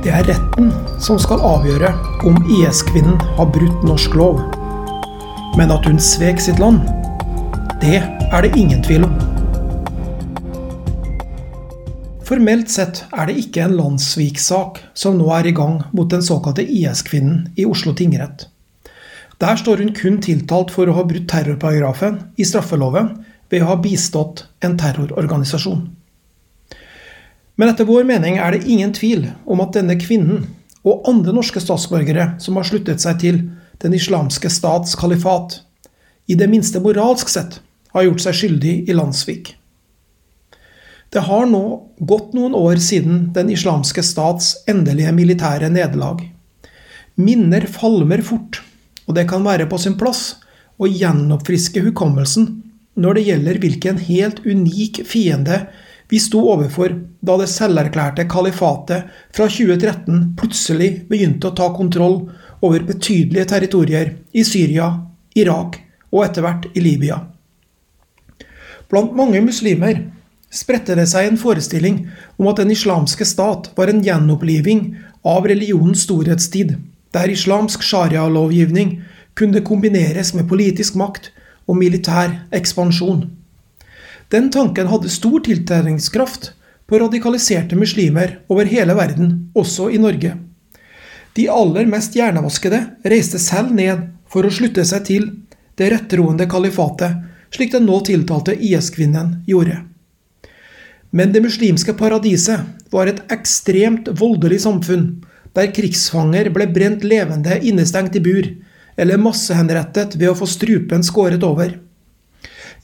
Det 0.00 0.08
er 0.16 0.24
retten 0.24 0.70
som 1.04 1.18
skal 1.20 1.42
avgjøre 1.44 1.90
om 2.24 2.38
IS-kvinnen 2.56 3.18
har 3.36 3.50
brutt 3.52 3.82
norsk 3.84 4.14
lov. 4.16 4.38
Men 5.60 5.74
at 5.74 5.84
hun 5.84 6.00
svek 6.00 6.40
sitt 6.40 6.56
land, 6.62 6.86
det 7.82 7.98
er 8.00 8.46
det 8.46 8.54
ingen 8.56 8.80
tvil 8.86 9.04
om. 9.04 9.12
Formelt 12.24 12.72
sett 12.72 13.02
er 13.12 13.28
det 13.28 13.36
ikke 13.42 13.66
en 13.66 13.76
landssviksak 13.76 14.80
som 14.96 15.20
nå 15.20 15.28
er 15.36 15.50
i 15.50 15.54
gang 15.60 15.82
mot 15.92 16.08
den 16.08 16.24
såkalte 16.24 16.64
IS-kvinnen 16.64 17.50
i 17.60 17.68
Oslo 17.68 17.92
tingrett. 17.92 18.48
Der 19.36 19.60
står 19.60 19.84
hun 19.84 19.92
kun 19.92 20.16
tiltalt 20.24 20.72
for 20.72 20.88
å 20.88 20.96
ha 20.96 21.04
brutt 21.04 21.28
terrorparagrafen 21.28 22.22
i 22.40 22.48
straffeloven 22.48 23.18
ved 23.52 23.66
å 23.66 23.74
ha 23.74 23.80
bistått 23.84 24.46
en 24.64 24.80
terrororganisasjon. 24.80 25.90
Men 27.60 27.68
etter 27.68 27.84
vår 27.84 28.06
mening 28.08 28.38
er 28.40 28.54
det 28.56 28.64
ingen 28.64 28.94
tvil 28.96 29.26
om 29.44 29.60
at 29.60 29.74
denne 29.76 29.98
kvinnen 30.00 30.46
og 30.80 31.04
andre 31.10 31.34
norske 31.36 31.60
statsborgere 31.60 32.30
som 32.40 32.56
har 32.56 32.64
sluttet 32.64 33.02
seg 33.04 33.18
til 33.20 33.40
den 33.82 33.92
islamske 33.96 34.48
stats 34.48 34.96
kalifat, 34.96 35.58
i 36.24 36.38
det 36.40 36.48
minste 36.48 36.80
moralsk 36.80 37.28
sett 37.28 37.58
har 37.92 38.06
gjort 38.06 38.22
seg 38.24 38.38
skyldig 38.38 38.74
i 38.88 38.96
landssvik. 38.96 39.50
Det 41.12 41.26
har 41.26 41.48
nå 41.50 41.62
gått 42.06 42.32
noen 42.38 42.54
år 42.56 42.80
siden 42.80 43.26
den 43.36 43.50
islamske 43.52 44.04
stats 44.06 44.54
endelige 44.70 45.12
militære 45.12 45.68
nederlag. 45.74 46.22
Minner 47.20 47.66
falmer 47.68 48.22
fort, 48.24 48.62
og 49.04 49.18
det 49.18 49.26
kan 49.28 49.44
være 49.44 49.68
på 49.68 49.80
sin 49.82 49.98
plass 50.00 50.38
å 50.80 50.88
gjenoppfriske 50.88 51.82
hukommelsen 51.90 52.48
når 53.00 53.18
det 53.18 53.26
gjelder 53.26 53.60
hvilken 53.60 54.00
helt 54.06 54.40
unik 54.46 55.02
fiende 55.08 55.66
vi 56.10 56.18
sto 56.18 56.42
overfor 56.52 56.96
da 57.22 57.36
det 57.38 57.48
selverklærte 57.52 58.26
kalifatet 58.30 59.10
fra 59.36 59.46
2013 59.46 60.32
plutselig 60.38 60.90
begynte 61.10 61.50
å 61.50 61.56
ta 61.56 61.70
kontroll 61.74 62.24
over 62.66 62.82
betydelige 62.86 63.46
territorier 63.52 64.16
i 64.32 64.44
Syria, 64.44 64.90
Irak 65.38 65.78
og 66.10 66.24
etter 66.26 66.44
hvert 66.44 66.66
i 66.74 66.82
Libya. 66.82 67.20
Blant 68.90 69.14
mange 69.14 69.38
muslimer 69.44 70.02
spredte 70.50 70.96
det 70.98 71.06
seg 71.12 71.28
en 71.28 71.38
forestilling 71.38 72.02
om 72.40 72.50
at 72.50 72.58
den 72.58 72.72
islamske 72.74 73.26
stat 73.28 73.70
var 73.76 73.92
en 73.92 74.02
gjenoppliving 74.02 74.96
av 75.22 75.46
religionens 75.46 76.02
storhetstid, 76.08 76.74
der 77.14 77.30
islamsk 77.30 77.84
sharia-lovgivning 77.86 78.96
kunne 79.38 79.62
kombineres 79.62 80.34
med 80.34 80.48
politisk 80.50 80.98
makt 80.98 81.30
og 81.70 81.78
militær 81.78 82.34
ekspansjon. 82.56 83.28
Den 84.30 84.50
tanken 84.50 84.86
hadde 84.86 85.10
stor 85.10 85.40
tiltreningskraft 85.40 86.52
på 86.86 86.98
radikaliserte 86.98 87.76
muslimer 87.76 88.38
over 88.48 88.64
hele 88.64 88.94
verden, 88.94 89.50
også 89.54 89.88
i 89.90 89.98
Norge. 89.98 90.36
De 91.34 91.48
aller 91.50 91.86
mest 91.90 92.14
hjernevaskede 92.14 92.80
reiste 93.10 93.38
selv 93.42 93.74
ned 93.74 94.06
for 94.30 94.46
å 94.46 94.52
slutte 94.54 94.84
seg 94.86 95.04
til 95.06 95.26
det 95.78 95.90
rettroende 95.90 96.46
kalifatet, 96.50 97.16
slik 97.50 97.72
den 97.74 97.86
nå 97.90 97.98
tiltalte 98.06 98.54
IS-kvinnen 98.54 99.40
gjorde. 99.50 99.80
Men 101.10 101.34
det 101.34 101.42
muslimske 101.42 101.96
paradiset 101.98 102.90
var 102.94 103.10
et 103.10 103.22
ekstremt 103.34 104.12
voldelig 104.20 104.62
samfunn, 104.62 105.24
der 105.58 105.72
krigsfanger 105.74 106.52
ble 106.54 106.68
brent 106.70 107.02
levende 107.02 107.58
innestengt 107.66 108.14
i 108.14 108.22
bur, 108.22 108.46
eller 108.94 109.18
massehenrettet 109.18 110.14
ved 110.20 110.30
å 110.30 110.38
få 110.38 110.46
strupen 110.46 111.02
skåret 111.06 111.42
over. 111.46 111.74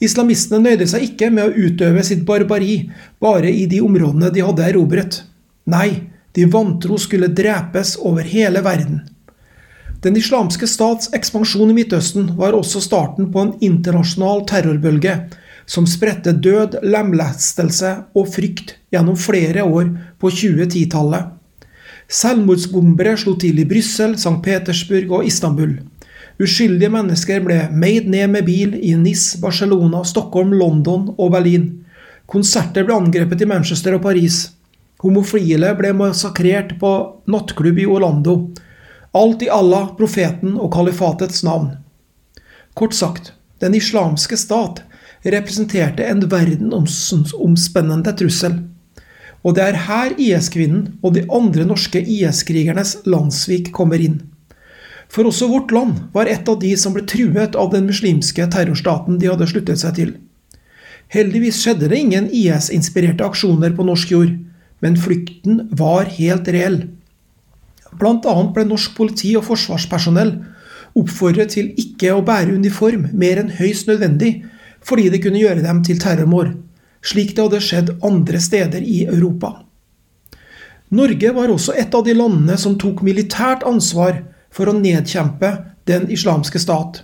Islamistene 0.03 0.61
nøyde 0.61 0.85
seg 0.89 1.07
ikke 1.07 1.31
med 1.33 1.47
å 1.47 1.67
utøve 1.67 2.03
sitt 2.05 2.23
barbari 2.27 2.83
bare 3.23 3.49
i 3.49 3.65
de 3.69 3.81
områdene 3.81 4.29
de 4.33 4.43
hadde 4.45 4.65
erobret. 4.67 5.21
Nei, 5.65 6.09
de 6.37 6.45
vantro 6.53 6.99
skulle 7.01 7.31
drepes 7.33 7.95
over 8.05 8.27
hele 8.29 8.61
verden. 8.65 9.01
Den 10.05 10.17
islamske 10.19 10.69
stats 10.69 11.09
ekspansjon 11.17 11.71
i 11.73 11.75
Midtøsten 11.79 12.29
var 12.37 12.53
også 12.53 12.83
starten 12.85 13.31
på 13.33 13.41
en 13.41 13.55
internasjonal 13.65 14.45
terrorbølge 14.49 15.15
som 15.67 15.87
spredte 15.89 16.31
død, 16.31 16.77
lemlestelse 16.85 17.95
og 18.15 18.29
frykt 18.31 18.75
gjennom 18.93 19.17
flere 19.19 19.65
år 19.65 19.89
på 20.21 20.29
2010-tallet. 20.31 21.33
Selvmordsbombere 22.07 23.17
slo 23.19 23.33
til 23.41 23.57
i 23.59 23.65
Brussel, 23.67 24.13
St. 24.15 24.37
Petersburg 24.45 25.11
og 25.17 25.27
Istanbul. 25.27 25.73
Uskyldige 26.37 26.91
mennesker 26.93 27.41
ble 27.41 27.63
meid 27.73 28.05
ned 28.13 28.29
med 28.29 28.45
bil 28.45 28.75
i 28.77 28.93
Nis, 28.99 29.31
Barcelona, 29.41 30.03
Stockholm, 30.05 30.53
London 30.53 31.09
og 31.17 31.31
Berlin. 31.33 31.71
Konserter 32.29 32.85
ble 32.85 32.93
angrepet 32.93 33.41
i 33.41 33.47
Manchester 33.49 33.97
og 33.97 34.03
Paris. 34.05 34.43
Homofile 35.01 35.71
ble 35.79 35.95
massakrert 35.97 36.75
på 36.81 36.91
nattklubb 37.29 37.81
i 37.81 37.87
Orlando. 37.89 38.37
Alt 39.17 39.47
i 39.47 39.49
Allah, 39.49 39.89
profeten 39.97 40.59
og 40.61 40.69
kalifatets 40.75 41.41
navn. 41.47 41.71
Kort 42.77 42.93
sagt, 42.93 43.33
den 43.57 43.73
islamske 43.73 44.37
stat 44.37 44.83
representerte 45.25 46.05
en 46.05 46.21
verdensomspennende 46.29 48.13
trussel. 48.19 48.59
Og 49.41 49.57
det 49.57 49.65
er 49.65 49.83
her 49.87 50.13
IS-kvinnen 50.21 50.99
og 51.01 51.15
de 51.17 51.25
andre 51.33 51.65
norske 51.65 51.97
IS-krigernes 51.97 52.99
landssvik 53.09 53.71
kommer 53.73 54.01
inn. 54.01 54.19
For 55.07 55.27
også 55.27 55.47
vårt 55.49 55.71
land 55.71 56.01
var 56.13 56.29
et 56.29 56.47
av 56.49 56.59
de 56.61 56.73
som 56.79 56.95
ble 56.95 57.05
truet 57.07 57.55
av 57.55 57.71
den 57.71 57.87
muslimske 57.87 58.47
terrorstaten 58.53 59.19
de 59.21 59.29
hadde 59.31 59.47
sluttet 59.49 59.81
seg 59.81 59.95
til. 59.99 60.11
Heldigvis 61.13 61.61
skjedde 61.63 61.87
det 61.87 62.01
ingen 62.03 62.27
IS-inspirerte 62.35 63.23
aksjoner 63.23 63.71
på 63.75 63.85
norsk 63.87 64.11
jord, 64.11 64.35
men 64.83 64.99
flukten 64.99 65.63
var 65.79 66.11
helt 66.17 66.49
reell. 66.51 66.81
Blant 67.97 68.27
annet 68.27 68.53
ble 68.53 68.67
norsk 68.67 68.93
politi 68.97 69.31
og 69.39 69.47
forsvarspersonell 69.47 70.35
oppfordret 70.97 71.53
til 71.55 71.71
ikke 71.79 72.13
å 72.13 72.23
bære 72.25 72.55
uniform 72.57 73.07
mer 73.17 73.41
enn 73.41 73.53
høyst 73.57 73.89
nødvendig, 73.89 74.41
fordi 74.83 75.09
det 75.13 75.21
kunne 75.23 75.41
gjøre 75.41 75.63
dem 75.65 75.81
til 75.85 75.99
terrormål, 76.01 76.53
slik 77.05 77.35
det 77.35 77.45
hadde 77.45 77.63
skjedd 77.63 77.93
andre 78.05 78.41
steder 78.43 78.83
i 78.83 79.03
Europa. 79.07 79.53
Norge 80.97 81.33
var 81.35 81.51
også 81.51 81.75
et 81.75 81.95
av 81.95 82.05
de 82.07 82.15
landene 82.15 82.55
som 82.59 82.77
tok 82.79 83.01
militært 83.03 83.65
ansvar 83.67 84.21
for 84.57 84.71
å 84.71 84.77
nedkjempe 84.77 85.53
den 85.87 86.09
islamske 86.11 86.59
stat. 86.59 87.03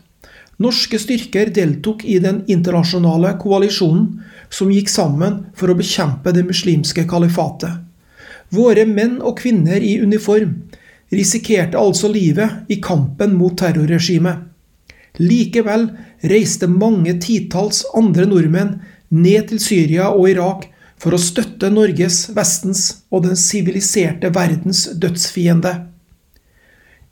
Norske 0.61 0.99
styrker 1.01 1.49
deltok 1.53 2.03
i 2.05 2.19
den 2.21 2.43
internasjonale 2.51 3.35
koalisjonen 3.41 4.23
som 4.53 4.71
gikk 4.73 4.89
sammen 4.89 5.43
for 5.57 5.71
å 5.71 5.77
bekjempe 5.77 6.33
det 6.33 6.45
muslimske 6.49 7.05
kalifatet. 7.09 7.81
Våre 8.53 8.85
menn 8.85 9.19
og 9.21 9.39
kvinner 9.41 9.81
i 9.81 9.95
uniform 10.01 10.59
risikerte 11.13 11.77
altså 11.77 12.09
livet 12.11 12.69
i 12.73 12.79
kampen 12.81 13.33
mot 13.37 13.55
terrorregimet. 13.57 14.49
Likevel 15.21 15.87
reiste 16.25 16.69
mange 16.69 17.15
titalls 17.21 17.83
andre 17.97 18.25
nordmenn 18.29 18.79
ned 19.13 19.49
til 19.49 19.61
Syria 19.61 20.09
og 20.09 20.29
Irak 20.31 20.67
for 21.01 21.13
å 21.13 21.21
støtte 21.21 21.69
Norges, 21.73 22.27
Vestens 22.33 23.03
og 23.13 23.25
den 23.27 23.37
siviliserte 23.37 24.31
verdens 24.33 24.87
dødsfiende. 24.97 25.92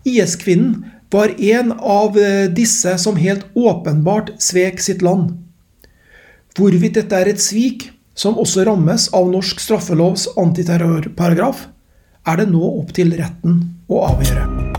IS-kvinnen 0.08 0.86
var 1.12 1.34
en 1.42 1.72
av 1.72 2.18
eh, 2.18 2.48
disse 2.50 2.98
som 2.98 3.20
helt 3.20 3.46
åpenbart 3.54 4.32
svek 4.42 4.80
sitt 4.82 5.02
land. 5.02 5.36
Hvorvidt 6.58 6.98
dette 7.00 7.20
er 7.20 7.32
et 7.32 7.44
svik 7.44 7.90
som 8.16 8.40
også 8.40 8.66
rammes 8.68 9.10
av 9.16 9.30
norsk 9.32 9.60
straffelovs 9.64 10.28
antiterrorparagraf, 10.40 11.68
er 12.28 12.44
det 12.44 12.52
nå 12.52 12.62
opp 12.82 12.92
til 12.96 13.16
retten 13.18 13.64
å 13.90 14.04
avgjøre. 14.12 14.71